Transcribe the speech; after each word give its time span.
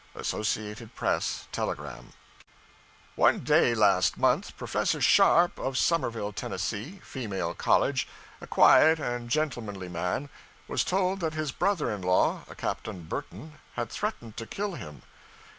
Associated 0.15 0.95
Press 0.95 1.47
Telegram. 1.51 2.13
One 3.15 3.41
day 3.41 3.75
last 3.75 4.17
month, 4.17 4.57
Professor 4.57 4.99
Sharpe, 4.99 5.59
of 5.59 5.73
the 5.73 5.77
Somerville, 5.79 6.33
Tenn., 6.33 6.57
Female 6.57 7.53
College, 7.53 8.07
'a 8.41 8.47
quiet 8.47 8.97
and 8.97 9.29
gentlemanly 9.29 9.89
man,' 9.89 10.29
was 10.67 10.83
told 10.83 11.19
that 11.19 11.35
his 11.35 11.51
brother 11.51 11.91
in 11.91 12.01
law, 12.01 12.45
a 12.49 12.55
Captain 12.55 13.03
Burton, 13.03 13.59
had 13.75 13.91
threatened 13.91 14.37
to 14.37 14.47
kill 14.47 14.73
him. 14.73 15.03